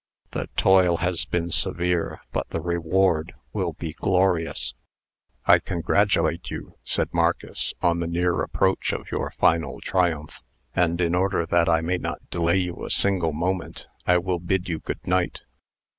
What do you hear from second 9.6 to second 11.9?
triumph. And, in order that I